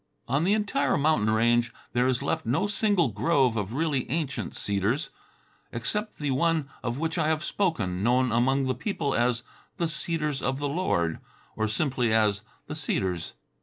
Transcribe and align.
On 0.27 0.43
the 0.45 0.55
entire 0.55 0.97
mountain 0.97 1.29
range 1.29 1.71
there 1.93 2.07
is 2.07 2.23
left 2.23 2.43
no 2.43 2.65
single 2.65 3.09
grove 3.09 3.55
of 3.55 3.75
really 3.75 4.09
ancient 4.09 4.55
cedars, 4.55 5.11
except 5.71 6.17
the 6.17 6.31
one 6.31 6.67
of 6.81 6.97
which 6.97 7.19
I 7.19 7.27
have 7.27 7.43
spoken, 7.43 8.01
known 8.01 8.31
among 8.31 8.63
the 8.65 8.73
people 8.73 9.13
as 9.13 9.43
the 9.77 9.87
"Cedars 9.87 10.41
of 10.41 10.57
the 10.57 10.67
Lord" 10.67 11.19
or 11.55 11.67
simply 11.67 12.11
as 12.11 12.41
"The 12.65 12.75
Cedars." 12.75 13.33